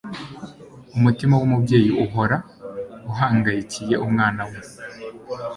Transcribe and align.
Umutima 0.97 1.33
w'umubyeyi 1.39 1.91
uhora 2.05 2.37
uhangayikiye 3.09 3.95
umwana 4.05 4.41
we. 4.49 4.57